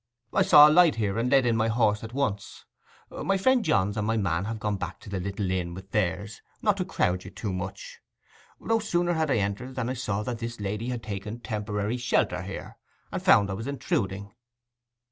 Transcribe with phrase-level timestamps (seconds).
[0.33, 4.07] I saw a light here, and led in my horse at once—my friend Johns and
[4.07, 7.29] my man have gone back to the little inn with theirs, not to crowd you
[7.29, 7.99] too much.
[8.59, 12.41] No sooner had I entered than I saw that this lady had taken temporary shelter
[12.41, 14.33] here—and found I was intruding.